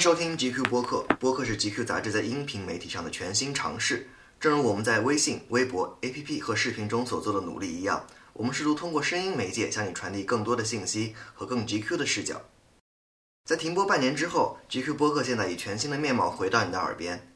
[0.00, 4.08] 收听 GQ 播客，播客是 GQ 杂志在音频媒体上的全新尝试。
[4.40, 12.40] 正如我们在微信、微博、APP 和视频中所做的努力一样，我们试图通过声音媒介向你传递更多的信息和更 GQ 的视角。
[13.44, 17.30] 在停播半年之后，GQ 播客现在以全新的面貌回到你的耳边。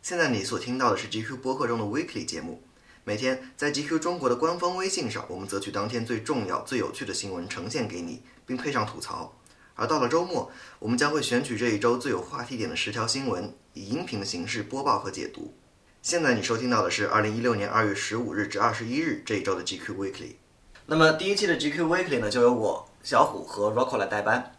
[0.00, 2.62] 现在你所听到的是 GQ 播客中的 Weekly 节目。
[3.04, 9.36] 每天在 GQ 中国的官方微信上，我们择取当天最重要、最有趣的新闻呈现给你，并配上吐槽。
[9.76, 15.54] 而到了周末，我们将会选取这一周最有话题点的十条新闻，以音频的形式播报和解读。
[16.00, 20.36] 现在你收听到的是二零一六年二月十五日至二十一日这一周的 GQ Weekly。
[20.86, 24.50] 那么第一期的 GQ Weekly 呢，就由我小虎和 Rocco 来代班。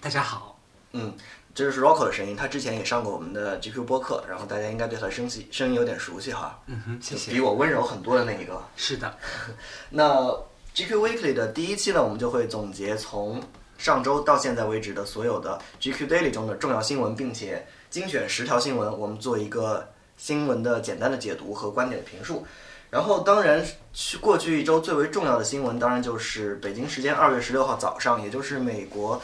[0.00, 0.60] 大家好，
[0.92, 1.12] 嗯，
[1.52, 6.62] 这就是 Rocco 的声音，他之前也上过我们的 GQ 播客，然后大家应该对他的声系声音有点熟悉哈。
[6.66, 7.32] 嗯哼，谢谢。
[7.32, 8.62] 比我温柔很多的那一个。
[8.76, 9.18] 是的，
[9.90, 10.28] 那
[10.72, 13.42] GQ Weekly 的第一期呢，我们就会总结从
[13.82, 22.46] 上周到现在为止的所有的 GQ Daily 中的重要新闻，并且精选十条新闻，我们做一个新闻的简单的解读和观点的评述。
[22.90, 23.60] 然后，当然，
[23.92, 29.20] 去过去一周最为重要的新闻，当然就是北京时间二月十六号早上，也就是美国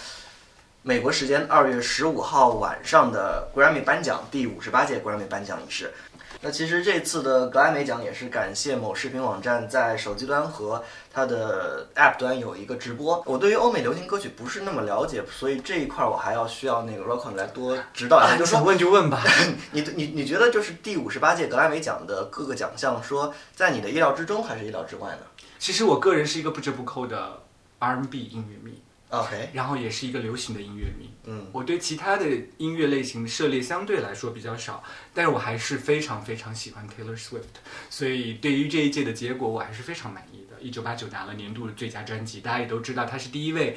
[0.83, 5.93] 美国时间二月十五号晚上的 Grammy 颁奖第五十八届 Grammy 颁奖仪式。
[6.41, 13.21] 那其实这次的格莱美奖也是感谢某视频网站在手机端和它的 App 端有一个直播。
[13.27, 18.37] 我对于欧美流行歌曲不是那么了解，所以这一块我还要需要那个 Rocco 来多指导一下。
[18.37, 19.23] 就说想问就问吧。
[19.73, 25.23] 你你你觉得就是第五十八届格莱美奖的各个奖项，说在你的意料之中还是意料之外呢
[25.59, 27.41] 其实我个人是一个不折不扣的
[27.81, 31.11] R&B 音乐迷，？OK，然后也是一个流行的音乐迷。
[31.25, 37.59] 嗯我对其他的音乐类型涉猎相对来说比较少，但是我还是非常非常喜欢 Taylor Swift，
[37.91, 40.61] 所以对于这一届的结果我还是非常满意的。
[40.61, 43.77] 一九八九拿了年度的最佳专辑，大家也都知道，他是第一位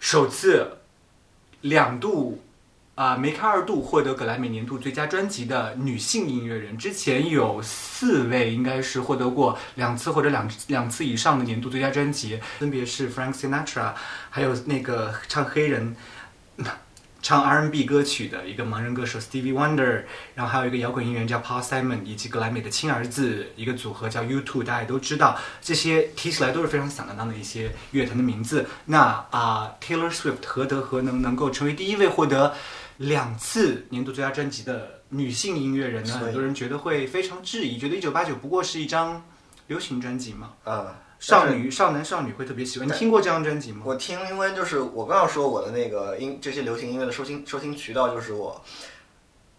[0.00, 0.78] 首次
[1.60, 2.42] 两度
[2.96, 6.76] 啊、梅开二度获得格莱美年度最佳专辑的女性音乐人。
[6.78, 13.92] 之前有四位应该是获得过两次或者两两次以上的年度最佳专辑，分别是 Frank Sinatra，
[14.30, 15.94] 还有那个唱黑人。
[17.22, 20.04] 唱 R&B 歌曲的一个盲人歌手 Stevie Wonder，
[20.36, 28.66] 然后还有一个摇滚音乐人叫 Paul Simon，以及格莱美的亲儿子一个组合叫 U2，大家也都知道，这些提起来都是非常响当当的一些乐坛的名字。
[28.84, 32.54] 那啊、t a y l o r Swift 何德何能能够成为第一位获得
[32.98, 36.14] 两次年度最佳专辑的女性音乐人呢？
[36.18, 39.22] 很多人觉得会非常质疑，觉得一九八九不过是一张
[39.66, 42.88] 流行专辑嘛，呃，少女、少男、少女会特别喜欢。
[42.88, 43.82] 你听过这张专辑吗？
[43.84, 48.60] 我听，因为就是我刚要说我的那个音这些流行音乐的收听收听渠道，就是我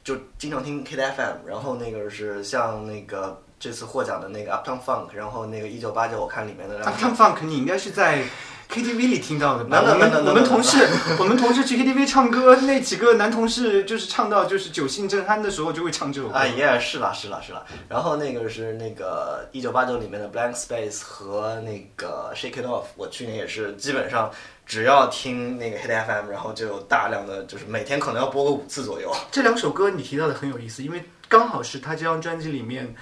[0.04, 8.24] 就经常听 Kid FM，然后那个是像那个这次获奖的那个 Uptown Funk，然后那个一九八九我看里面的，Uptown Funk 你应该是在
[8.70, 10.78] KTV 里听到的吧？No, no, 我们 no, no, no, 我们同事
[11.18, 16.36] 我们同事去 KTV 唱歌，那几个男同事就是唱到就是酒兴正酣的时候就会唱这首歌。
[16.36, 17.64] 啊，耶，是啦是啦是啦。
[17.88, 24.30] 然后那个是那个一九八九里面的 Blank Space 和那个 Shake It Off，我去年也是基本上
[24.66, 29.16] 只要听那个 Hit FM，然后就有大量的就是每天可能要播个五次左右。
[29.32, 32.94] 这两首歌你提到的很有意思，因为刚好是他这张专辑里面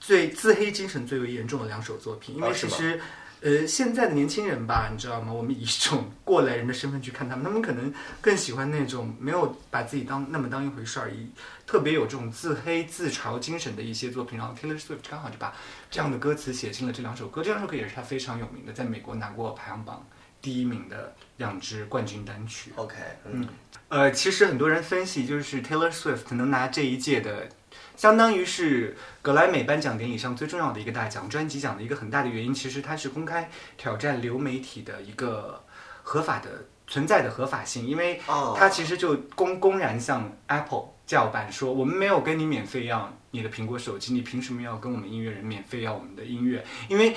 [0.00, 2.34] 最自黑精神最为严重的两首作品。
[2.36, 2.98] 因为其实，
[3.42, 5.32] 呃，现在的年轻人吧，你知道吗？
[5.32, 11.28] 我们以一种过来人的身份去看他们，他们可能更喜欢那种没有把自己当那么当一回事儿，以
[11.66, 14.38] 特别有这种自黑自嘲精神的一些作品。
[14.38, 15.54] 然后 Taylor Swift 刚好就把
[15.90, 17.42] 这样的歌词写进了这两首歌。
[17.42, 20.06] 这两首歌也是他非常有名的，在美国拿过排行榜
[20.40, 22.72] 第一名的两支冠军单曲。
[22.76, 22.94] OK，
[23.30, 23.46] 嗯，
[23.88, 27.48] 呃，其实很多人分析，就是 Taylor Swift 能拿这一届的，
[27.96, 35.64] 相当于是格莱美颁奖典礼上最重要的一个大奖——专辑奖的一个很大的原因，其实它是公开挑战流媒体的一个
[36.02, 46.64] 合法的存在的合法性，因为哦，它其实就公公然向 Apple 叫板说，我们没有跟你免费要你的苹果手机，你凭什么要跟我们音乐人免费要我们的音乐？
[46.88, 47.16] 因为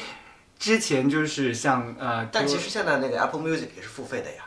[0.57, 4.43] 之前就是像呃，但其实现在那个 Apple Music 也是付费的呀。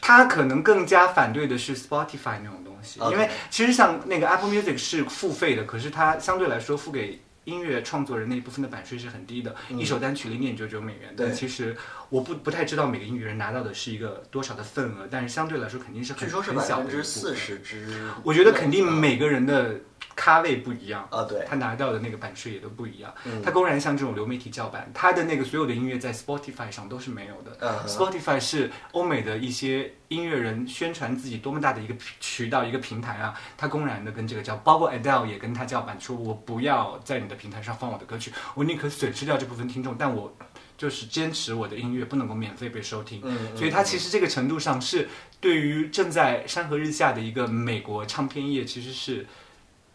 [0.00, 2.62] 他可能更加反对的是 Spotify 那种
[3.10, 9.78] 因为其实像那个 Apple Music 是付费的，可是它相对来说付给音乐创作人那一部分的版税是很低的，嗯。
[9.78, 11.14] 一首单曲零点九九美元。
[11.16, 11.26] 对。
[11.26, 11.76] 但其实
[12.08, 17.04] 我不不太知道每个音乐人拿到的是一个多少的份额，但是相对来说肯定是很很小的一部分。
[17.04, 19.74] 四十之，我觉得肯定嗯每个人的
[20.14, 21.06] 咖位不一样。
[21.10, 33.34] 啊，对，他拿到的那个版税也都不一样，嗯他公然像这种流媒体叫板，他的那个所有的音乐在 Spotify 上都是没有的，嗯 Spotify 是欧美的一些音乐人宣传自己多么大的一个渠道、一个平台啊！
[33.56, 40.32] 他公然的跟这个叫，包括 Adele 也跟他叫板，说我不要在你的平台上放我的歌曲，我宁可损失掉这部分听众，但我
[40.76, 43.20] 就是坚持我的音乐不能够免费被收听。
[43.24, 45.08] 嗯所以它其实这个程度上是
[45.40, 49.26] 对于正在山河日下的一个美国唱片业，其实是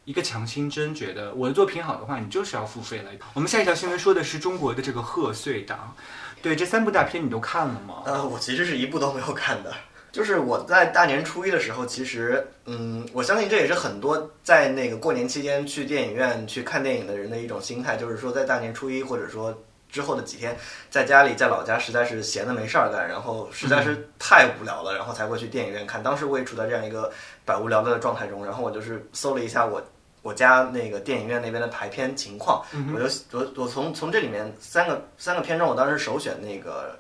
[0.06, 3.12] 一个强心针，觉得我的作品好的话，你就是要付费了。
[3.34, 5.96] 我们下一条新闻说的是中国的这个贺岁档，
[6.42, 8.04] 对这三部大片你都看了吗？
[8.06, 9.74] 呃，我其实是一部都没有看的。
[10.12, 19.58] 就是我在大年初一的时候，其实，嗯，我相信这也是很多在那个过年期间去电影院去看电影的人的一种心态，就是说在大年初一或者说
[19.92, 20.58] 之后的几天，
[20.90, 26.02] 在家里在老家实在是闲的没事儿干，然后实在是太无聊了，然后才会去电影院看。
[26.02, 27.12] 当时我也处在这样一个
[27.46, 29.84] 百无聊赖的状态中，然后我就是搜了一下我
[30.22, 32.66] 我家那个电影院那边的排片情况，
[32.96, 36.98] 我就我我从从这里面三个三个片中，我当时首选那个。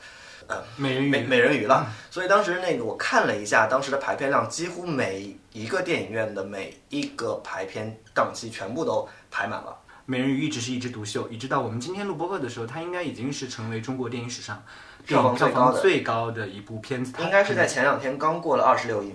[0.75, 9.77] 美人鱼，美美人鱼了，所以当时那个我看了一下当时的排片量，几乎每一个电影院的每一个排片档期全部都排满了。
[10.11, 14.61] 美人鱼一直是一枝独秀，一直到我们今天录播客的时候，它应该已经是成为中国电影史上
[15.05, 17.13] 票房票最高的房最高的一部片子。
[17.15, 19.13] 它应该是在前两天刚过了二十六亿。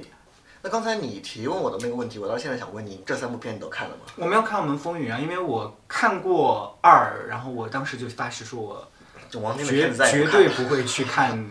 [0.62, 4.04] 那刚才你提问我的那个问题，我到现在想问你，这三部片你都看了吗？
[4.16, 8.88] 我没有看《我们风云》啊，因为我看过二，然后我当时就发誓说我
[9.28, 11.46] 就王晶的绝绝对不会去看。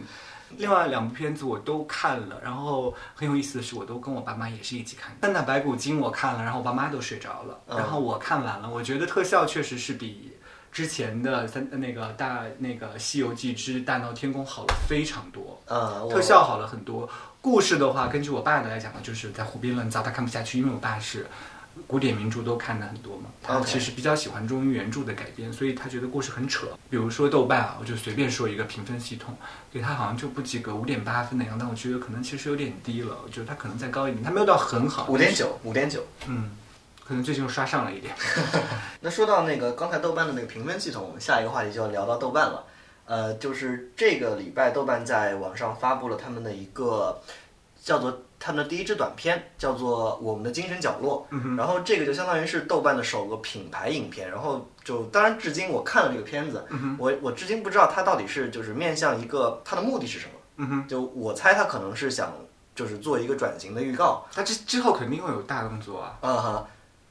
[0.57, 5.17] 另外两部片子我都看了，然后很有意思的是，我都跟我爸妈也是一起看的。
[5.21, 10.33] 《三打白骨精》我看了，然后我爸妈都睡着了，嗯然后我看完了，我觉得特效确实是比
[10.71, 17.09] 之前的三那个大那个《西游记之大闹天宫》好了非常多，呃，特效好了很多。
[17.41, 21.27] 故事的话，根据我爸的来讲呢，就是在胡编乱造，他看不下去，因为我爸是
[21.87, 26.67] 古典名著都看的很多嘛，他其实比较喜欢中医原著的改编，所以他觉得故事很扯。
[26.89, 29.37] 比如说豆瓣啊，我就随便说一个评分系统，
[29.71, 36.03] 给他好像就不及格，五点八分那样，但我觉得可能其实有点低了，我觉得他可能再高一点，他没有到很好，五点九，五点九。
[36.27, 36.51] 嗯，
[37.05, 38.15] 可能最近又刷上了一点。
[39.01, 42.63] 那说到那个刚才豆瓣的那个评分系统，我们下一个话题就要聊到豆瓣了。
[43.05, 47.21] 呃，就是这个礼拜豆瓣在网上发布了他们的一个
[47.83, 51.27] 叫做他们的第一支短片，叫做《我们的精神角落》。
[51.57, 54.29] 然后这个就相当于是豆瓣的首个品牌影片。
[54.29, 56.63] 然后就当然至今我看了这个片子，
[56.99, 60.33] 我我至今不知道它到底是就是面向一个它的目的是什么。
[60.57, 62.31] 嗯，就我猜它可能是想
[62.75, 64.23] 就是做一个转型的预告。
[64.31, 66.15] 它之之后肯定会有大动作啊。
[66.21, 66.67] 啊哈，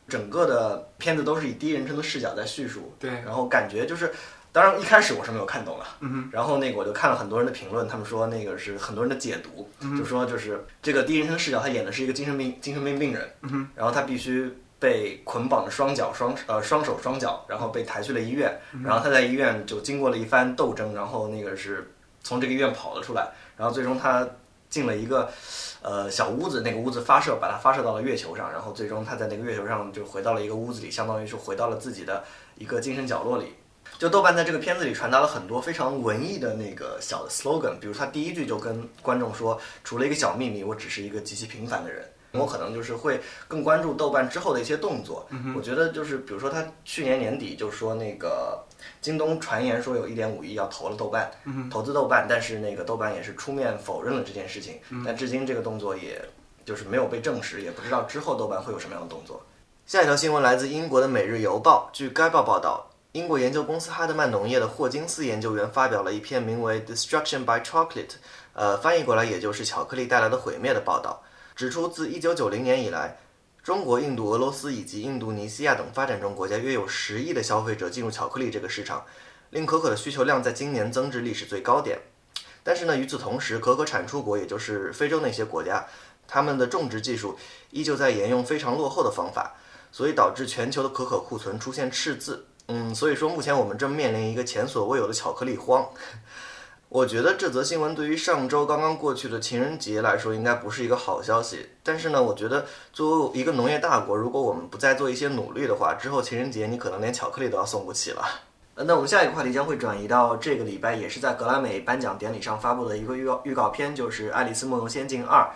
[0.06, 2.94] 整个的片子都是以第一人称的视角在叙述。
[3.00, 4.14] 对，然后感觉就是，
[4.54, 13.28] 当然一开始我是没有看懂的，嗯哼，然后那个我就看了很多人的评论，他们说那个是很多人的解读，嗯就说就是这个第一人称视角，他演的是一个精神病精神病病人，
[13.74, 14.48] 然后他必须
[14.78, 21.92] 被捆绑着双脚双呃双手双脚，然后被抬去了医院，嗯然后他在医院就经过了一番斗争，然后那个是
[22.22, 24.24] 从这个医院跑了出来，然后最终他
[24.70, 25.28] 进了一个。
[25.86, 32.24] 呃，小屋子，那个屋子发射，把他发射到了月球上，然后最终他在那个月球上就回到了一个屋子里，相当于是回到了自己的
[32.54, 33.52] 一个精神角落里。
[33.98, 42.04] 就豆瓣在这个片子里传达了很多非常文艺的那个小的 slogan，比如他第一句就跟观众说：“除了一个小秘密，我只是一个极其平凡的人。”
[42.36, 45.24] 我可能就是会更关注豆瓣之后的一些动作。
[45.54, 48.60] 我觉得就是比如说他去年年底就说那个
[49.00, 51.30] 京东传言说有一点五亿要投了豆瓣，
[51.70, 54.80] 投资豆瓣，但是那个豆瓣也是出面否认了这件事情。
[55.06, 56.20] 但至今这个动作也
[56.64, 59.40] 就是没有被证实，也不知道之后豆瓣会有什么样的动作。
[59.86, 68.08] 下一条新闻来自英国的《每日邮报》，据该报报道，英国研究公司哈德曼农业的霍金斯研究员发表了一篇名为《Destruction by Chocolate》，
[68.54, 71.22] 呃，翻译过来也就是巧克力带来的毁灭的报道，
[71.54, 73.16] 指出自1990年以来，
[73.62, 79.06] 中国、印度、俄罗斯以及印度尼西亚等发展中国家约有十亿的消费者进入巧克力这个市场，
[79.50, 81.96] 令可可的需求量在今年增至历史最高点。
[82.64, 85.86] 但是呢，与此同时，可可产出国也就是非洲那些国家，
[86.26, 87.38] 他们的种植技术
[87.70, 89.54] 依旧在沿用非常落后的方法，
[89.92, 92.44] 所以导致全球的可可库存出现赤字。
[92.66, 95.86] 嗯，所以说目前我们正面临一个前所未有的巧克力荒。
[96.88, 101.70] 我觉得这则新闻对于上周刚刚过去的情人节来说，应该不是一个好消息。
[101.82, 108.24] 但是呢，我觉得作为一个农业大国，如果我们不再做一些努力的话，之后情人节你可能连巧克力都要送不起了。
[108.76, 115.48] 那我们下一个话题将会转移到这个礼拜也是在格莱美颁奖典礼上发布的一个预告预告片，就是《爱丽丝梦游仙境二：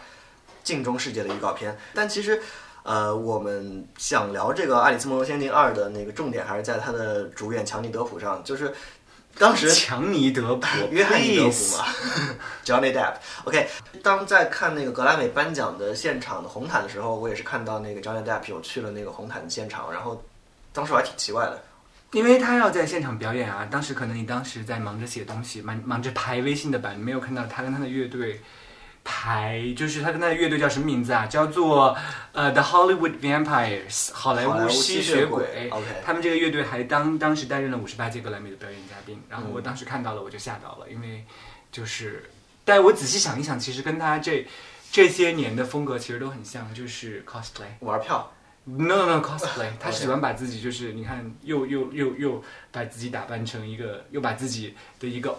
[0.65, 1.79] 镜中世界》的预告片。
[1.95, 2.43] 但其实，
[2.83, 8.73] 呃，我们想聊这个《爱丽丝梦游仙境二》的那个重点还是在它的主演强尼德普上，就是
[9.37, 11.85] 当时 强尼德普， 约翰尼德普嘛，
[12.65, 13.15] Johnny Depp。
[13.45, 13.69] OK，
[14.03, 20.23] 当在看那个格莱美颁奖的现场的红毯的时候，我也是看到那个 Johnny Depp 有去了那个红毯的现场，然后
[20.73, 21.63] 当时我还挺奇怪的。
[22.13, 28.41] 因为他要在现场表演啊，当时可能你当时在忙着写东西，忙忙着排微信的版，没有看到他跟他的乐队
[29.11, 31.25] 排，就是他跟他的乐队叫什么名字啊？
[31.27, 31.97] 叫做
[32.33, 35.71] 呃 The Hollywood Vampires 好莱坞坞吸血鬼鬼。
[35.71, 41.25] OK 他们这个乐队还当当时担任了五十八届格莱美的表演嘉宾，然后嗯我当时看到了我就吓到了，因为
[41.73, 42.29] 就是，
[42.67, 44.47] 但我仔细想一想，其实跟他这
[44.93, 47.71] 这些年的风格其实都很像，就是 cosplay。
[47.81, 48.31] 玩票
[48.65, 55.31] ，No no no cosplay， 他喜欢把自己就是你看又又又又把自己打扮成一个，又把自己的一个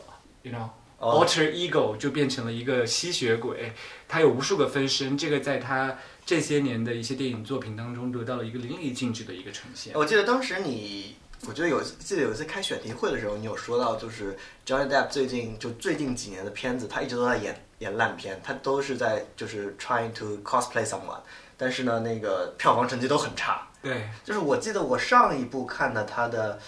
[0.41, 3.73] you know 哦 alter ego 就变成了一个吸血鬼，
[4.07, 9.93] 他有无数个分身，这个在他这些年的一些电影作品当中得到了一个淋漓尽致的一个呈现。
[9.95, 11.15] 我记得当时你，
[11.47, 21.21] 我觉得有记得有一次开选题会的时候，你有说到，就是 Johnny Depp 最近就最近几年的片子，他一直都在演演烂片，他都是在就是 trying to cosplay someone，
[21.55, 23.65] 但是呢，那个票房成绩都很差。
[23.81, 26.59] 对，就是我记得我上一部看的他的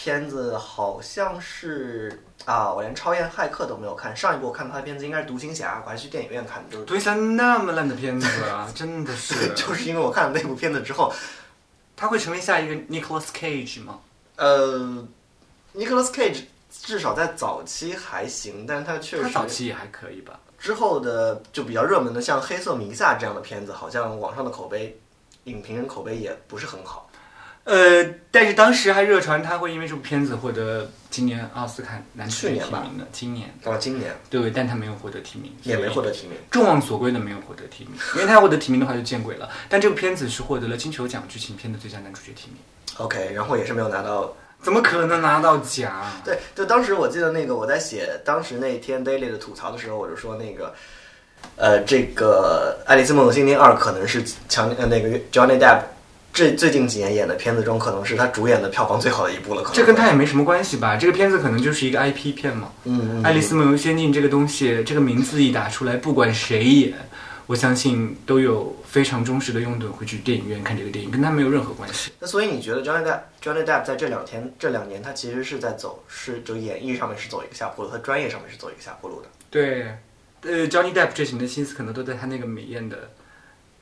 [0.00, 11.12] 片子好像是啊，我连《超验骇客》都没有看，上一部我看他的片子应该是《独行侠》，我还去电影院看的，就是对像那么烂的片子啊，真的是， 就是因为我看了那部片子之后，
[11.96, 13.98] 他会成为下一个 Nicolas Cage 吗？
[14.36, 15.04] 呃
[15.74, 20.38] ，Nicholas Cage 至少在早期还行，但是他确他实早期也还可以吧。
[20.60, 24.96] 之后的就比较热门的，像《黑色弥撒》这样的片子，好像网上的口碑，
[25.44, 27.10] 影评人口碑也不是很好。
[27.68, 36.10] 呃，但是当时还热传他会因为这部片子获得今年奥斯卡男主角提名的，今年到了今年对，但他没有获得提名，也没获得。
[36.10, 36.38] 提名。
[36.50, 39.48] 众望所归的没有获得提名，因为他获得提名的话就见鬼了。
[39.68, 42.56] 但这部片子是获得了金球奖剧情片的最佳男主角提名
[42.96, 44.34] ，OK，然后也是没有拿到。
[44.62, 46.04] 怎么可能拿到奖？
[46.24, 50.74] 对，就当时我记得那个我在写当时那天 Daily 的吐槽的时候，我就说那个，
[51.54, 55.82] 呃，这个《爱丽丝梦游仙境二》可能是强呃那个 Johnny Depp
[56.32, 59.62] 这最近几年演的片子中，可能是他主演的票房最好的一部了。
[59.62, 60.96] 可能这跟他也没什么关系吧？
[60.96, 62.70] 这个片子可能就是一个 IP 片嘛。
[62.84, 66.94] 嗯嗯《爱丽丝梦游仙境》这个东西，这个名字一打出来，不管谁演，
[67.46, 72.12] 我相信都有非常忠实的拥趸会去电影院看这个电影，跟他没有任何关系。
[72.20, 79.28] 那所以你觉得 Johnny Depp Johnny Depp 在这两天这两年，他其实是在走是就演艺上面是走一个下坡路，他专业上面是走一个下坡路的。
[79.50, 79.86] 对，
[80.42, 83.10] 呃，Johnny Depp 这几年的心思可能都在他那个美艳的，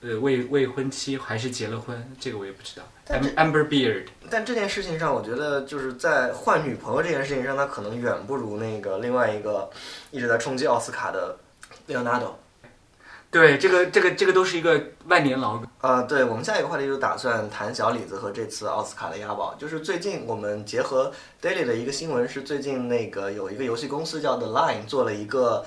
[0.03, 2.87] 呃，未未婚妻还是结了婚，这个我也不知道。
[3.07, 9.71] 但 Amber Beard，但这件事情上，我觉得就是在换女朋友这件事情上，他可能远不如那个另外一个
[10.11, 11.37] 一直在冲击奥斯卡的
[11.89, 12.33] Leonardo。
[13.31, 15.67] 对，这个这个这个都是一个万年老梗。
[15.81, 19.55] 呃，对我们下一个话题就打算谈小李子和这次奥斯卡的押宝。
[19.59, 21.13] 就是最近我们结合
[21.43, 25.65] Daily 的一个新闻是，最近那个有一个游戏公司叫 The Line 做了一个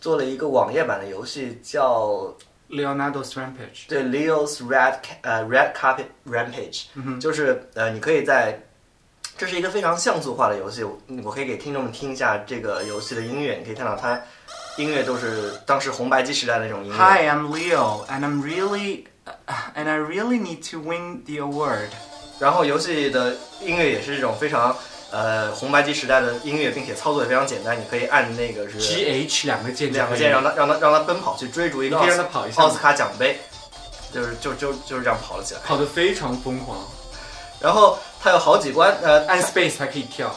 [0.00, 2.34] 做了一个网页版的游戏，叫
[2.72, 8.62] Leonardo's Rampage，对 Leo's Red 呃 Red Carpet Rampage，、就是呃你可以在
[9.36, 14.20] 这是一个非常像素化的游戏，我我可以给听众们听一下这个游戏的音乐，你可以看到它
[14.78, 16.96] 音乐都是当时红白机时代的那种音乐。
[16.96, 19.04] Hi, I'm Leo, and I'm really,
[19.74, 21.88] and I really need to win the award.
[22.38, 24.76] 然后游戏的音乐也是一种非常
[25.12, 33.38] 呃红白机时代的音乐，并且操作也非常简单，你可以按那个是 G H 两个键两个键让它让它让它奔跑去追逐一个你可以奥斯让它跑一下奥斯卡奖杯，
[34.12, 35.60] 就是就就就是这样跑了起来。
[35.64, 36.78] 跑得非常疯狂，
[37.60, 40.34] 然后它有好几关，呃，按 space 还可以跳。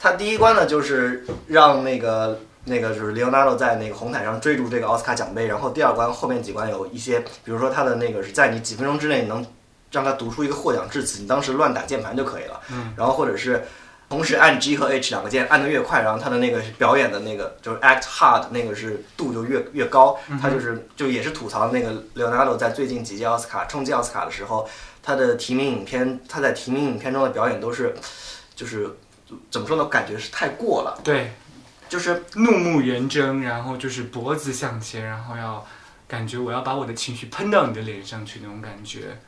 [0.00, 9.44] 它第一关呢就是让那个那个就是 Leonardo 在那个红毯上追逐这个奥斯卡奖杯，然后第二关后面几关有一些，比如说它的那个是在你几分钟之内能
[9.90, 12.60] 让他读出一个获奖致辞，你当时乱打键盘就可以了。
[12.70, 13.64] 嗯，然后或者是
[14.14, 20.16] 同时按 G 和 H 两个键按的越快，然后他的那个表演的那个就是 act hard 那个是度就越越高。
[20.40, 24.68] 他就是就也是吐槽那个 Leonardo 在最近几届奥斯卡冲击奥斯卡的时候，
[25.02, 27.92] 他的提名影片他在提名影片中的表演都是
[28.54, 28.88] 就是
[29.50, 29.84] 怎么说呢？
[29.86, 31.32] 感觉是太过了，对，
[31.88, 35.66] 就是怒目圆睁，然后就是脖子向前，然后要
[36.06, 39.18] 感觉我要把我的情绪喷到你的脸上去那种感觉。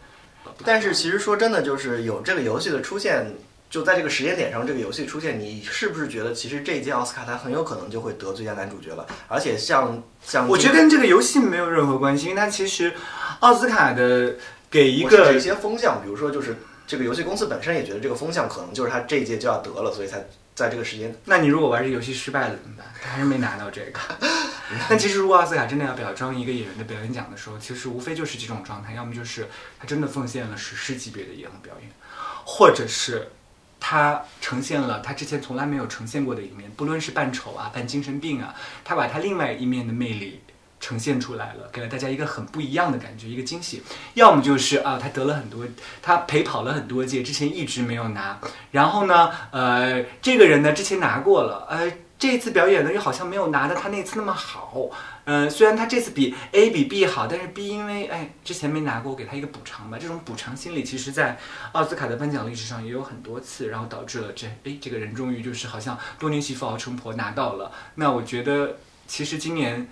[0.65, 3.35] 但是其实说真的，就是有这个游戏的出现，
[3.69, 9.07] 就在这个时间点上，这个游戏出现，你是不是觉得其实这一届奥斯卡它很有可能就会得最佳男主角了？
[9.29, 12.93] 而且像像我觉得跟这个游戏没有任何关系，因为它其实
[13.41, 14.35] 奥斯卡的
[14.71, 16.57] 给一个一些风向，比如说就是
[16.87, 21.15] 这个游戏公司本身也觉得这个风向可能就是他这一届就要得了，所以才在这个时间。
[21.25, 22.87] 那你如果玩这个游戏失败了怎么办？
[23.03, 24.01] 他还是没拿到这个。
[24.89, 29.47] 但其实，如果奥斯卡真的要表彰一个演员的表演奖的时候，其实无非就是这种状态，要么就是
[29.79, 31.91] 他真的奉献了史诗级别的一样表演，
[32.45, 33.29] 或者是
[33.89, 38.53] 他呈现了他之前从来没有呈现过的一面，不论是扮丑啊、扮精神病啊，
[38.85, 40.41] 他把他另外一面的魅力。
[40.79, 43.83] 呈现出来了，给了大家一个很不一样的感觉，一个惊喜。
[44.13, 45.65] 要么就是啊，他得了很多，
[46.03, 48.39] 他陪跑了很多届，之前一直没有拿。
[48.73, 54.91] 然后呢，呃，这个人呢之前拿过了，呃，这一次表演呢，又好像没有拿的他那次那么好。
[55.25, 59.99] 嗯，虽然他这次比 A 比 B 好，但是 B 因为哎之前没拿过，我给他一个补偿吧。
[60.01, 61.39] 这种补偿心理，其实在
[61.73, 67.73] 奥斯卡的颁奖历史上也有很多次，然后导致了这哎这个人终于就是好像多年媳妇熬成婆拿到了。
[67.97, 69.89] 那我觉得其实今年，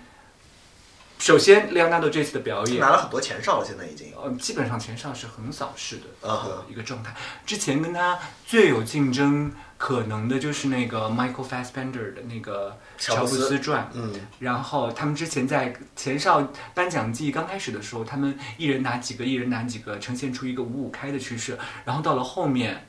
[1.19, 4.13] 首先莱昂纳多这次的表演拿了很多前哨了，现在已经。
[4.15, 7.13] 呃，基本上前哨是横扫式的呃一个状态。
[7.45, 21.57] 之前跟他最有竞争可能的就是那个 Michael Fassbender 的那个乔布斯斯传，嗯，然后他们之前在前哨颁奖季刚开始的时候，他们一人拿几个，一人拿几个，呈现出一个五五开的趋势。
[21.83, 22.87] 然后到了后面，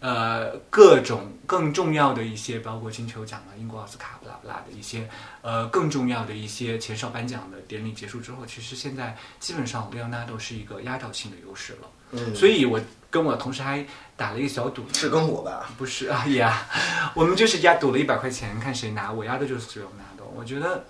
[0.00, 5.08] 呃，各种更重要的一些，包括金球奖啊、英国奥斯卡、不拉不拉的一些，
[5.42, 11.88] 呃，更重要的一些前哨颁奖的典礼结束之后，其实现在基本上莱昂纳多是一个压倒性的优势了。
[12.16, 12.80] 嗯所以我
[13.10, 13.84] 跟我同事还
[14.16, 15.68] 打了一个小赌，是跟我吧？
[15.76, 16.66] 不是啊 呀，
[17.14, 19.12] 我们就是压赌了一百块钱，看谁拿。
[19.12, 20.84] 我压的就是莱昂纳多，我觉得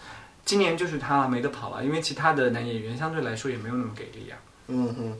[0.44, 4.36] 今年就是他了，没得跑了，因为其他的男演员相对来说也没有那么给力啊。
[4.68, 5.18] 嗯哼。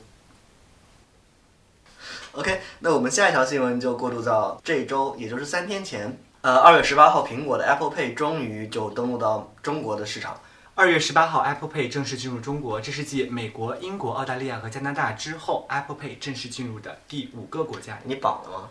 [2.33, 10.39] OK，那我们下一条新闻就过渡到这周，也就是三天前，呃，二月十八号，苹果的 Apple Pay 终于就登陆到中国的市场。
[10.77, 17.97] 二月十八号，Apple Pay 正式进入中国，这是继美国、英国、澳大利亚和加拿大之后，Apple Pay 正式进入的第五个国家。
[18.03, 18.69] 你绑了吗？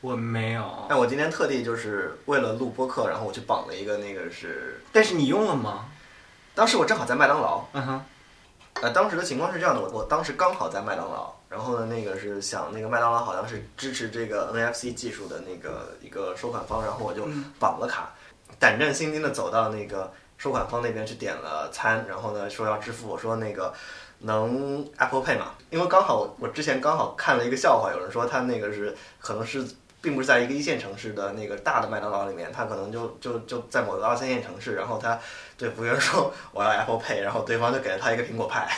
[0.00, 5.86] 我没有，哎，我今天特地就是为了录播客，然后我去绑了一个那个是，但是你用了吗？
[6.52, 8.04] 当时我正好在麦当劳，嗯哼，
[8.82, 17.28] 呃，当时的情况是这样的，我我当时刚好在麦当劳，然后呢，那个是想那个麦当劳好像是支持这个 NFC 技术的那个一个收款方，然后我就
[17.60, 18.10] 绑了卡，
[18.58, 23.72] 胆战心惊的走到那个收款方那边去点了餐，然后呢说要支付，我说那个
[24.20, 25.52] 能 Apple Pay 吗？
[25.70, 29.66] 因为刚好我之前刚好看了一个笑话，有人说他那个是可能是。
[30.02, 35.18] 并不是在一个一线城市的那个大的麦当劳里面，他可能就就就在某个二三线城市，然后他
[35.58, 38.68] 对服务员说 我要 Apple Pay，然后对方就给了他一个苹果派。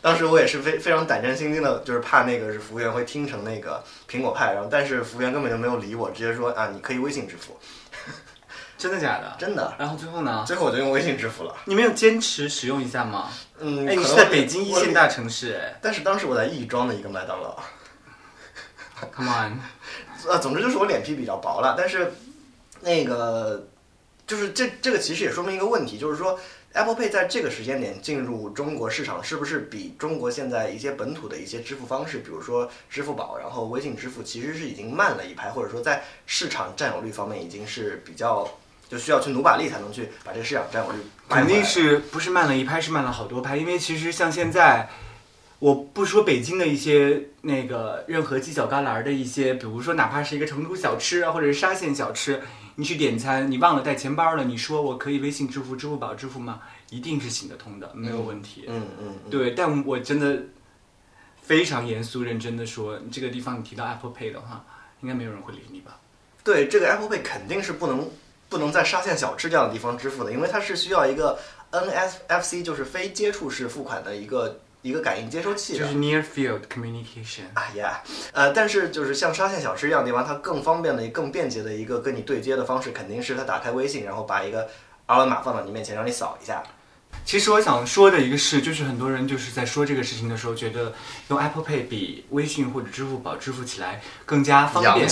[0.00, 7.58] 当时我也是非非常胆战心惊的，就是怕那个是服务员会听成那个苹果派，然后但是服务员根本就没有理我，直接说啊你可以微信支付，
[8.80, 9.36] 真的假的？
[9.38, 9.74] 真的。
[9.78, 10.42] 然后最后呢？
[10.46, 11.54] 最后我就用微信支付了。
[11.66, 13.28] 你没有坚持使用一下吗？
[13.58, 17.62] 嗯，哎，你是在北京一线大城市哎但是当时我在亦庄的一个麦当劳
[19.14, 19.60] ，，Come on，
[20.26, 22.14] 呃，总之就是我脸皮比较薄了，但是
[22.80, 23.68] 那个
[24.26, 26.40] 就是这这个其实也说明一个问题，就是说
[26.72, 38.48] Apple Pay 在这个时间点进入中国市场，是不是比中国现在一些本土的一些支付方式，比如说支付宝，然后微信支付，其实是已经慢了一拍，或者说在市场占有率方面已经是比较
[38.90, 40.98] 就需要去努把力才能去把这个市场占有率
[41.28, 43.56] 肯定是不是慢了一拍，是慢了好多拍。
[43.56, 44.90] 因为其实像现在，
[45.60, 52.42] 我不说北京的一些那个任何犄角旮旯的一些，比如说哪怕是一个成都小吃啊，或者是沙县小吃，
[52.74, 56.60] 你去点餐，你忘了带钱包了，你说我可以微信支付、支付宝支付吗？
[56.90, 58.64] 一定是行得通的，没有问题。
[58.66, 60.42] 嗯嗯嗯，对，但我真的
[61.40, 64.64] 非常严肃认真的说，这个地方你提到 Apple Pay 的话，
[65.00, 66.00] 应该没有人会理你吧？
[66.42, 68.10] 对，这个 Apple Pay 肯定是不能
[68.50, 71.38] 不能在沙县小吃这样的地方支付的，因为它是需要一个
[71.70, 75.78] NFC，就是非接触式付款的一个一个感应接收器的。
[75.78, 77.44] 就是 Near Field Communication。
[77.54, 84.68] 啊呀，呃，但是就是像沙县小吃一样的地方，它更方便的、更便捷的一个跟你对接的方式，肯定是它打开微信，然后把一个
[85.06, 86.62] 二维码放到你面前，让你扫一下。
[87.24, 90.92] 其实我想说的一个是，就是很多人就是在说这个事情的时候，觉得
[91.28, 95.08] 用 Apple Pay 比微信或者支付宝支付起来更加方便。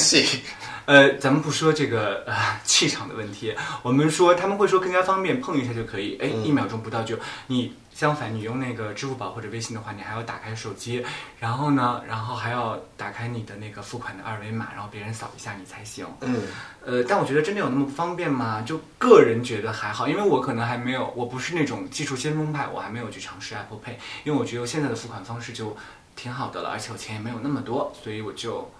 [0.86, 2.34] 呃，咱们不说这个呃
[2.64, 6.44] 气场的问题，我们说他们会说更加方便，碰一下就可以，哎，嗯。
[6.44, 7.72] 一秒钟不到就你。
[7.98, 11.04] 相反，你用那个支付宝或者微信的话，你还要打开手机，
[11.40, 16.06] 然后呢，然后还要打开你的那个付款的二维码，然后别人扫一下你才行。
[16.20, 16.42] 嗯
[16.86, 18.62] 呃，但我觉得真的有那么不方便吗？
[18.64, 25.76] 就个人觉得还好，因为我可能还没有，我不是那种技术先锋派，我还没有去尝试 Apple Pay，因为我觉得现在的付款方式就
[26.14, 28.70] 挺好的了，而且我钱也没有那么多，所以我就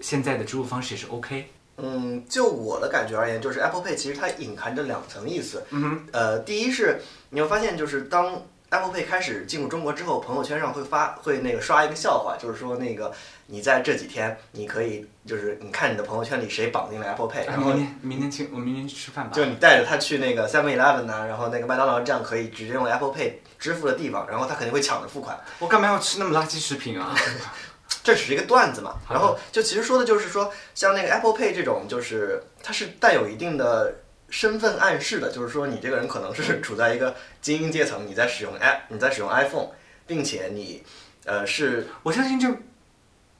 [0.00, 1.50] 现在的支付方式也是 OK。
[1.76, 5.62] 嗯，就我的感觉而言，就是 Apple Pay 其实它隐含着两层意思。
[5.68, 13.12] 嗯哼，呃，第一是你会发现，就是当 Apple Pay 开始进入中国之后，朋友圈上会发会那个刷一个笑话，就是说那个
[13.46, 19.30] 你在这几天你可以就是你看你的朋友圈里谁绑定了 Apple Pay，然后明天明天请我明天去吃饭吧。
[19.32, 25.38] 就你带着他去那个 Seven Eleven 呐，然后那个麦当劳这样可以直接用 Apple Pay 支付的地方，然后他肯定会抢着付款。
[25.60, 27.14] 我干嘛要吃那么垃圾食品啊？
[28.02, 28.96] 这只是一个段子嘛。
[29.08, 33.94] 然后就其实说的就是说，像那个 Apple Pay 这种，就是它是带有一定的
[34.30, 39.68] 身份暗示的，就是说你这个人可能是处在一个精英阶层，你在使用 App，你在使用 iPhone，
[40.06, 40.82] 并且你
[41.26, 42.48] 呃是我相信这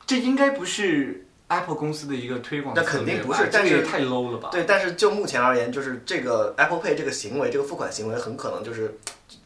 [0.05, 4.51] 这应该不是 Apple 公司的一个推广那肯定不是这但是太 low 了吧？
[4.53, 8.95] 对，但是就目前而言，就是这个 Apple Pay 这个行为，这个付款行为，很可能就是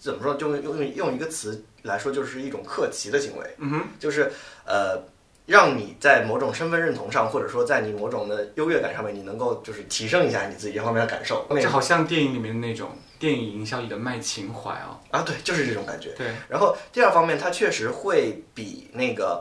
[0.00, 3.46] 怎么说，就用用用一个词来说，就是一种客气的行为。
[3.58, 4.32] 嗯哼，就是
[4.64, 5.00] 呃，
[5.46, 11.46] 让你在某种身份认同上，或者说在你某种的优越感上面，你能够就是提升一下你自己这方面的感受。
[11.48, 14.98] 那这好像电影里面的那种电影营销里的卖情怀哦。
[15.10, 16.10] 啊，对，就是这种感觉。
[16.16, 19.40] 对，然后第二方面，它确实会比那个，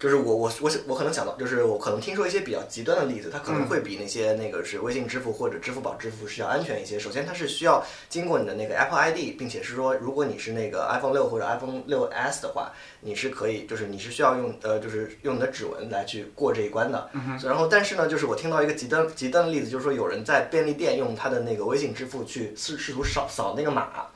[0.00, 6.98] 就是我我我我可能想到，就是我可能听说一些比较极端的例子，它可能会比那些那个是微信支付或者支付宝支付是要安全一些。
[6.98, 17.10] 首先，它是需要经过你的那个 Apple ID，并且是说，如果你是那个 iPhone 六或者 iPhone 六 S 的话，你是可以，就是你是需要用呃，就是用你的指纹来去过这一关的。
[17.44, 24.06] 然后，但是呢，就是我听到一个极端极端的例子，就是说有人在便利店用他的那个微信支付去试试图扫扫那个码，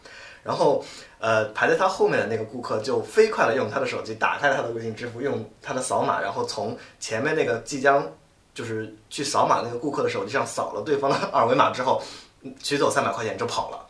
[0.45, 0.85] 然后
[1.19, 8.07] 呃排在他后面的那个顾客就飞快的用他的手机打开了他的微信支付，用他的扫码，然后从前面那个即将
[8.53, 12.01] 就是去扫码那个顾客的手机上扫了对方的二维码之后，
[12.43, 13.87] 嗯取走三百块钱就跑了，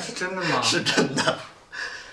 [0.00, 0.60] 是 真的吗？
[0.62, 1.38] 是真的。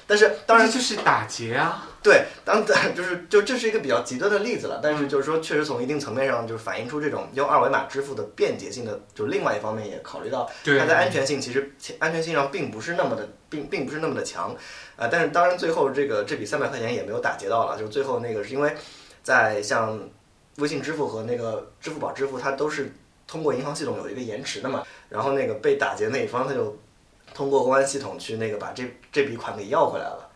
[0.08, 1.89] 但是当然这就是打劫啊！
[2.02, 14.56] 对，当然 就是就这是一个比较极端的例子了，但是就是说，确实从一定层面上就是反映出这种用二维码支付的便捷性的，就另外一方面也考虑到对它在安全性其实安全性上并不是那么的，并并不是那么的强，
[14.96, 18.74] 呃，但是当然最后这个这笔三百块钱也没有打劫到了，就是最后那个是因为
[19.22, 20.00] 在像
[20.58, 22.94] 微信支付和那个支付宝支付，它都是
[23.28, 26.78] 通过银行系统有一个延迟的嘛，然后那个被打劫那一方他就
[27.34, 30.29] 通过公安系统去那个把这这笔款给要回来了。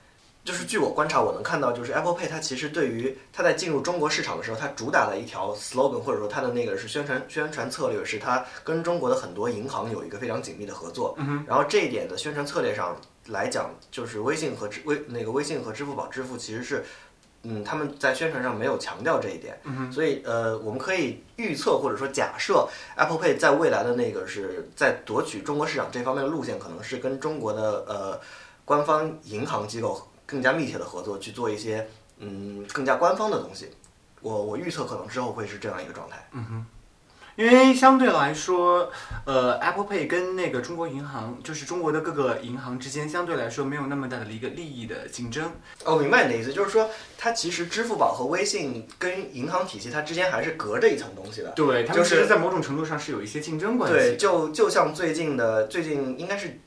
[0.44, 11.16] 就是据我观察，我能看到，就是 Apple Pay 它其实对于它在进入中国市场的时候，它主打的一条 slogan 或者说它的那个是宣传宣传策略，是它跟中国的很多银行有一个非常紧密的合作。
[11.18, 12.96] 嗯然后这一点的宣传策略上
[13.28, 16.84] 来讲，就是微信和支微那个微信和支付宝支付其实是。
[17.46, 28.18] 嗯，他们在宣传上没有强调这一点，嗯所以呃，我们可以预测或者说假设，Apple Pay 在未来的那个是在夺取中国市场这方面的路线，可能是跟中国的呃
[28.64, 30.02] 官方银行机构
[30.34, 33.70] 更加密切的合作，去做一些嗯更加官方的东西。
[34.20, 36.28] 我我预测可能之后会是这样一个状态。
[36.32, 36.66] 嗯哼
[37.36, 38.92] 因为相对来说，
[39.26, 45.52] 呃，Apple Pay 跟那个中国银行，就是中国的各个银行之间，相对来说没有那么大的一个利益的竞争。
[45.84, 51.50] 哦，明白你的意思，就是说它其实支付宝和微信跟银行体系它之间还是隔着一层东西的。
[51.56, 53.98] 对，它就是们其实，在某种程度上是有一些竞争关系。
[53.98, 56.60] 对，就就像最近的最近应该是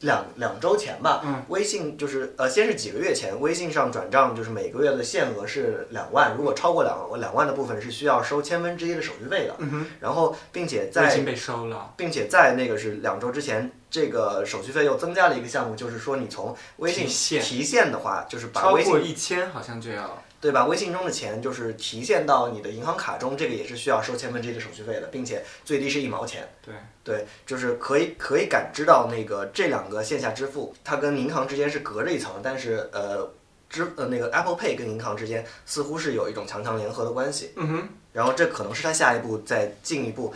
[0.00, 9.56] 两两周前吧，嗯，微信就是呃，先是几个月前，微信上转账就是每个月的限额是两万，如果超过两两万的部分是需要收千分之一的手续费的。
[9.58, 11.92] 嗯哼，然后，并且在已经被收了。
[11.96, 17.06] 并且在那个是两周之前，这个手续费又增加了一个项目，就是说你从微信
[17.40, 20.22] 提现的话，就是把超微信过一千好像就要。
[20.40, 20.66] 对吧？
[20.66, 26.48] 微信中的钱就是提现到你的银行卡中，这个也是需要收千分之一的手续费的，并且最低是一毛钱。
[26.62, 33.28] 对，对，就是可以可以感知到那个这两个线下支付，它跟银行之间是隔着一层，但是呃
[33.68, 37.52] 支呃那个 Apple Pay 跟银行之间似乎是有一种强强联合的关系。
[37.56, 40.32] 嗯哼，然后这可能是它下一步再进一步，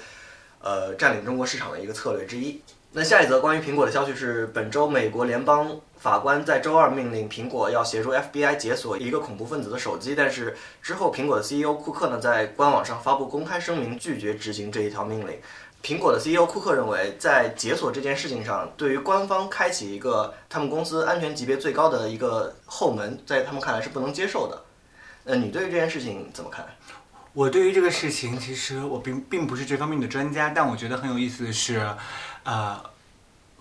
[0.60, 2.60] 呃，占领中国市场的一个策略之一。
[2.94, 15.40] 那下一则关于苹果的消息是，本周美国联邦法官在周二命令苹果要协助 FBI 解锁一个恐怖分子的手机，但是之后苹果的 CEO 库克呢在官网上发布公开声明，拒绝执行这一条命令。
[15.82, 24.62] 苹果的 CEO 库克认为，在解锁这件事情上，对于官方开启一个他们公司安全级别最高的一个后门，在他们看来是不能接受的。
[25.24, 26.66] 呃，你对于这件事情怎么看？
[27.34, 31.80] 我对于这个事情，其实我并并不是这方面的专家，但我觉得很有意思的是，
[32.42, 32.78] 呃，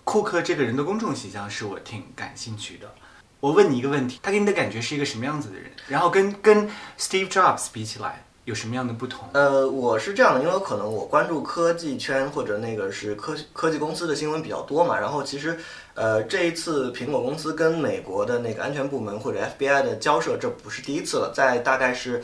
[0.04, 2.92] 库克这个人的公众形象是我挺感兴趣的。
[3.40, 5.70] 我问你一个问题，他给你的感觉是一个什么样子的人？
[5.88, 9.26] 然后跟跟 Steve Jobs 比起来，有什么样的不同？
[9.32, 15.58] 呃，我是这样的，因为可能我关注科技圈或者那个是科科技公司的新闻比较多嘛，然后其实，
[15.94, 22.22] 呃，这一次苹果公司跟美国的那个安全部门或者 FBI 的交涉，这不是第一次了，在大概是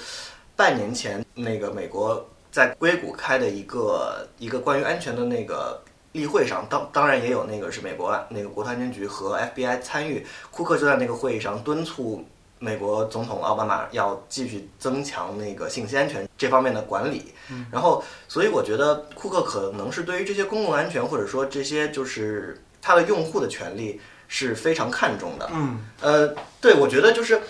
[0.59, 12.25] 半年前，那个美国在硅谷开的一个一个关于安全的那个例会上，当当然也有那个是美国那个国土安全局和 FBI 参与，库克就在那个会议上敦促
[12.59, 17.33] 美国总统奥巴马要继续增强那个信息安全这方面的管理。
[17.71, 25.49] 然后，所以我觉得库克可能是对于这些公共安全或者说这些就是他的用户的权利是非常看重的。
[25.53, 27.41] 嗯，呃，对，我觉得就是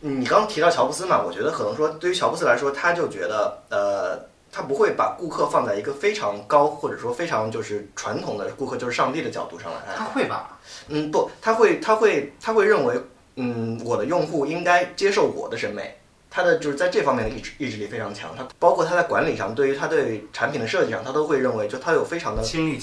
[0.00, 4.18] 你刚刚提到乔布斯嘛，我觉得可能说对于乔布斯来说，他就觉得呃，
[4.52, 9.96] 他不会把顾客放在一个非常高或者说非常就是传统的顾客就是上帝的角度上来看。
[9.96, 10.58] 他会吧？
[10.88, 12.94] 嗯，不，他会他会他会认为，
[13.36, 15.96] 嗯，我的用户应该接受我的审美。
[16.30, 18.34] 他的就是在这方面的意志意志力非常强。
[18.36, 22.42] 他包括他在管理上，对于他对产品的设计上，他都会认为就他有非常的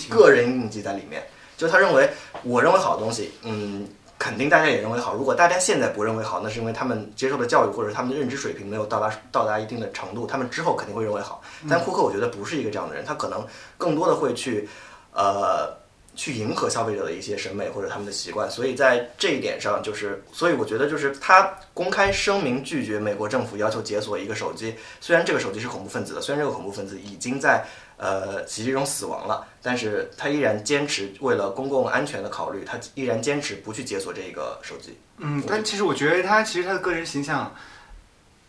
[0.10, 1.24] 个人印记在里面。
[1.56, 2.10] 就他认为，
[2.44, 5.14] 我认为好的东西，嗯，肯定大家也认为好。
[5.14, 11.42] 如果大家现在不认为好，那是因为他们接受的教育或者他们的认知水平没有到达到达一定的程度，他们之后肯定会认为好。
[11.70, 13.46] 但库克我觉得不是一个这样的人，他可能
[13.78, 14.70] 更多的会去，
[15.14, 15.76] 呃，
[16.16, 18.50] 去迎合消费者的一些审美或者他们的习惯。
[18.50, 27.66] 所以在这一点上，就是，所以我觉得就是他公开声明拒绝美国政府要求解锁一个手机，虽然这个手机是恐怖分子的，虽然这个恐怖分子已经在。
[27.98, 34.98] 呃，袭击中死亡了，但是他依然坚持为了公共安全的考虑，他依然坚持不去解锁这个手机。
[35.20, 37.56] 嗯，但其实我觉得他其实他的个人形象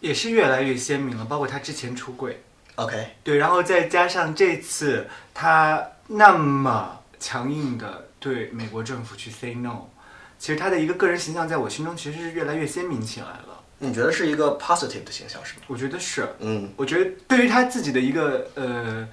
[0.00, 2.42] 也是越来越鲜明了，包括他之前出柜
[2.74, 9.88] ，OK，对，然后再加上这次他那么强硬的对美国政府去 say no，
[10.38, 13.62] 其实他的一个个人形象在我心中其实是越来越鲜明起来了。
[13.79, 15.62] 你觉得是一个 positive 的形象是吗？
[15.66, 19.07] 我觉得是，嗯，我觉得对于他自己的一个呃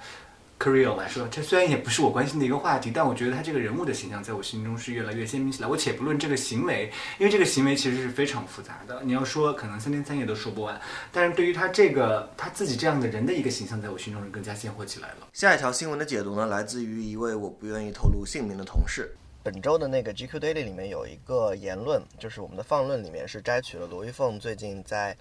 [0.64, 5.68] career 来说，这虽然也不是我关心的一个话题，但我觉得他这个人物的形象在我心中是越来越鲜明起来。
[5.68, 10.80] 我且不论这个行为，因为这个行为其实是非常复杂的，你要说可能三天三夜都说不完。
[11.12, 15.28] 但是对于他这个他自己这样的人的一个形象，在我心中是更加鲜活起来了。
[15.34, 19.14] 下一条新闻的解读呢，来自于一位我不愿意透露姓名的同事。
[19.42, 25.14] 本周的那个 GQ Daily 里面有一个言论，就是我们的放论里面是摘取了罗玉凤最近在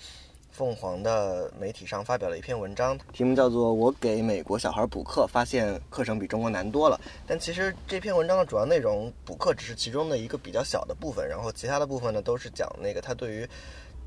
[0.53, 7.01] 凤凰的媒体上发表了一篇文章，题目叫做《我给美国小孩补课，发现课程比中国难多了》。
[7.25, 13.49] 但其实这篇文章的主要内容，补课只是其中的一个比较小的部分，然后其他的部分呢都是讲那个他对于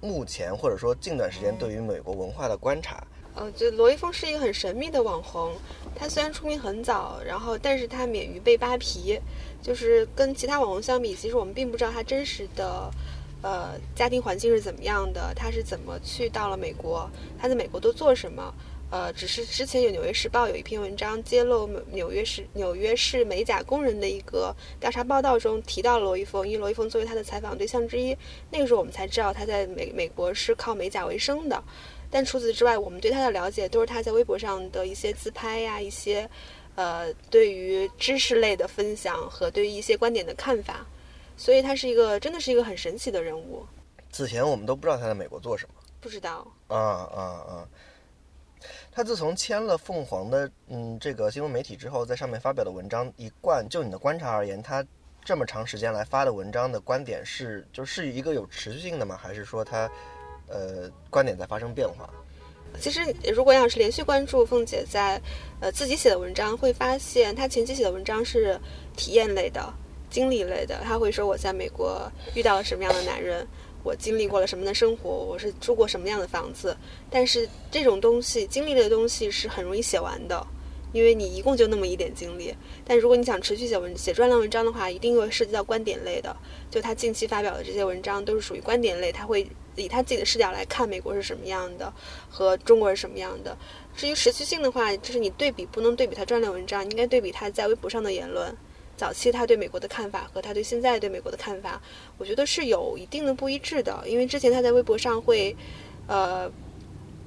[0.01, 3.05] 目前或者说近段时间对于美国文化的观察。
[3.35, 5.53] 呃，就罗一峰是一个很神秘的网红，
[5.97, 9.21] 他虽然出名很早，然后但是他免于被扒皮，
[9.61, 12.89] 就是跟其他网红相比，其实我们并不知道他真实的，
[13.43, 18.55] 呃，家庭环境是怎么样的，他是怎么去到了美国，他在美国都做什么。
[18.89, 28.17] 呃，只是之前有《纽约时报》有一篇文章揭露纽约市纽约市美甲工人的一个调查报道中提到了罗一峰，因为罗一峰作为他的采访对象之一，
[28.49, 31.63] 那个时候我们才知道他在美美国是靠美甲为生的。
[32.09, 36.31] 但除此之外，我们对他的了解都是他在微博上的一些自拍呀，一些
[36.77, 40.87] 呃对于知识类的分享和对于一些观点的看法，
[41.37, 43.65] 所以他是一个真的是一个很神奇的人物。
[44.11, 45.75] 此前我们都不知道他在美国做什么。
[46.01, 47.69] 不知道，啊啊啊！
[48.93, 54.85] 他自从签了凤凰的嗯这个新闻媒体之后，在上面发表的文章，一贯就你的观察而言，他
[55.25, 59.17] 这么长时间来发的文章的观点是就是一个有持续性的吗？
[59.21, 59.91] 还是说他
[60.47, 62.09] 呃观点在发生变化？
[62.79, 63.01] 其实
[63.35, 65.21] 如果要是连续关注凤姐在
[65.61, 68.61] 呃自己写的文章，会发现她前期写的文章是
[68.97, 69.73] 体验类的、
[70.17, 70.81] 经历类的。
[70.83, 73.47] 他会说我在美国遇到了什么样的男人。
[73.85, 76.75] 我经历过了什么的生活，我是住过什么样的房子，
[77.11, 80.45] 但是这种东西经历类的东西是很容易写完的，
[80.93, 82.53] 因为你一共就那么一点经历。
[82.85, 86.35] 但如果你想持续写文写专栏文章的话，一定会涉及到观点类的。
[86.69, 91.93] 就他近期发表的这些文章都是属于观点类，他会以他自己的视角来看美国是什么样的，
[92.29, 93.57] 和中国是什么样的。
[93.95, 98.53] 至于持续性的话，就是你对比不能对比他专栏文章，应该对比他在微博上的言论。
[98.97, 101.81] 早期他对美国的看法和他对现在对美国的看法，
[102.19, 104.03] 我觉得是有一定的不一致的。
[104.07, 105.55] 因为之前他在微博上会，
[106.07, 106.51] 呃，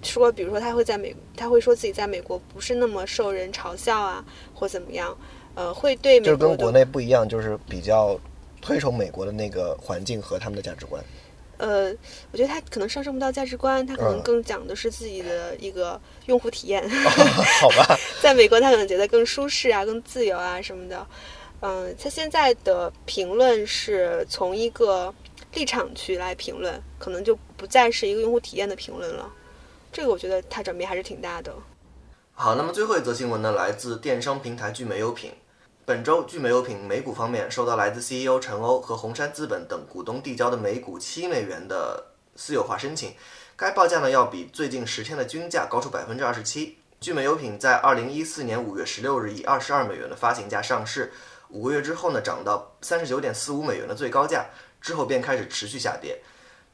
[0.01, 5.15] 说，比如说他会在美，他会说自己在美国不是那么受人嘲笑啊，或怎么样，
[5.55, 8.19] 呃，会对美就是国跟国内不一样，就是比较
[8.62, 11.03] 推崇美国的那个环境和他们的价值观。
[11.58, 11.93] 呃，
[12.32, 16.89] 我觉得他可能上升不到价值观，他可能嗯更讲的是自己的一个用户体验。
[16.89, 21.05] 好吧， 在美国，他可能觉得更舒适啊、更自由啊什么的。
[21.62, 25.13] 嗯，他现在的评论是从一个
[25.54, 29.30] 立场去来评论，可能就不再是一个用户体验的评论了。
[29.91, 31.54] 这个我觉得他转变还是挺大的。
[32.34, 35.34] 好，那么最后一则新闻呢，来自电商平台聚美优品。
[35.84, 43.13] 本周，聚美优品美股方面收到来自 CEO 陈欧和红杉资本等股东递交的每股七美元的私有化申请，
[43.58, 46.78] 该报价呢要比最近十天的均价高出百分之二十七。
[47.02, 51.12] 聚美优品在二零一四年五月十六日以二十二美元的发行价上市，
[51.49, 54.45] 五个月之后呢涨到三十九点四五美元的最高价，
[54.79, 56.19] 之后便开始持续下跌。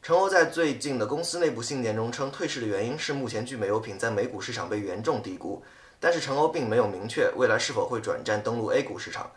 [0.02, 5.64] 陈欧在最近的公司内部信件中称，退市的原因是目前聚美优品在美股市场被严重低估。
[6.00, 9.32] 但是陈欧并没有明确未来是否会转战登陆 A 股市场。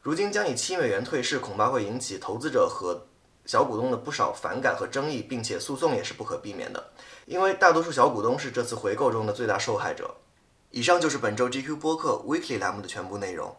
[0.00, 3.06] 如今将以七美元退市，恐怕会引起投资者和
[3.44, 6.82] 小股东的不少反感和争议，并且诉讼也是不可避免的，
[7.26, 10.12] 因为大多数小股东是这次回购中的最大受害者。
[10.70, 13.54] 以上就是本周 GQ 播客 Weekly 栏目的全部内容。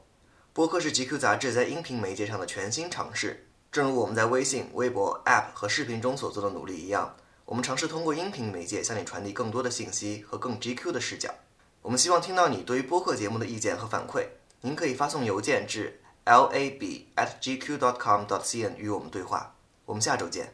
[0.53, 11.33] 播客是 GQ 杂志在音频媒介上的全新尝试，正如我们在微信、微博、App 和视频中所做的努力一样，我们尝试通过音频媒介向你传递更多的信息和更 GQ 的视角。
[11.81, 14.27] 我们希望听到你对于播客节目的意见和反馈。
[14.61, 17.17] 您可以发送邮件至 lab@gq.com.cn
[18.77, 19.55] 与我们对话。
[19.85, 20.53] 我们下周见。